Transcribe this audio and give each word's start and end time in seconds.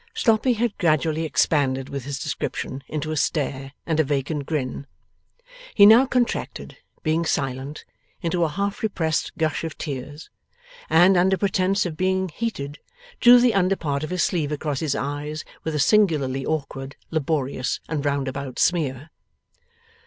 Sloppy 0.15 0.53
had 0.53 0.75
gradually 0.79 1.25
expanded 1.25 1.87
with 1.89 2.05
his 2.05 2.17
description 2.17 2.83
into 2.87 3.11
a 3.11 3.15
stare 3.15 3.73
and 3.85 3.99
a 3.99 4.03
vacant 4.03 4.47
grin. 4.47 4.87
He 5.75 5.85
now 5.85 6.07
contracted, 6.07 6.75
being 7.03 7.23
silent, 7.23 7.85
into 8.19 8.43
a 8.43 8.49
half 8.49 8.81
repressed 8.81 9.37
gush 9.37 9.63
of 9.63 9.77
tears, 9.77 10.31
and, 10.89 11.15
under 11.17 11.37
pretence 11.37 11.85
of 11.85 11.97
being 11.97 12.29
heated, 12.29 12.79
drew 13.19 13.39
the 13.39 13.53
under 13.53 13.75
part 13.75 14.03
of 14.03 14.09
his 14.09 14.23
sleeve 14.23 14.51
across 14.51 14.79
his 14.79 14.95
eyes 14.95 15.45
with 15.63 15.75
a 15.75 15.79
singularly 15.79 16.43
awkward, 16.47 16.95
laborious, 17.11 17.79
and 17.87 18.03
roundabout 18.03 18.57
smear. 18.57 19.11